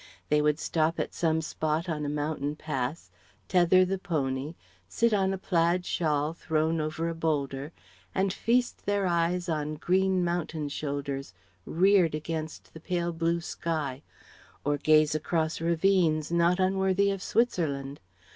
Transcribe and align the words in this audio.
They 0.29 0.41
would 0.41 0.57
stop 0.57 0.99
at 0.99 1.13
some 1.13 1.41
spot 1.43 1.87
on 1.87 2.07
a 2.07 2.09
mountain 2.09 2.55
pass; 2.55 3.11
tether 3.47 3.85
the 3.85 3.99
pony, 3.99 4.55
sit 4.89 5.13
on 5.13 5.31
a 5.31 5.37
plaid 5.37 5.85
shawl 5.85 6.33
thrown 6.33 6.81
over 6.81 7.07
a 7.07 7.13
boulder, 7.13 7.71
and 8.15 8.33
feast 8.33 8.87
their 8.87 9.05
eyes 9.05 9.47
on 9.47 9.75
green 9.75 10.23
mountain 10.23 10.69
shoulders 10.69 11.35
reared 11.67 12.15
against 12.15 12.73
the 12.73 12.79
pale 12.79 13.13
blue 13.13 13.41
sky; 13.41 14.01
or 14.65 14.77
gaze 14.79 15.13
across 15.13 15.61
ravines 15.61 16.31
not 16.31 16.59
unworthy 16.59 17.11
of 17.11 17.21
Switzerland. 17.21 17.99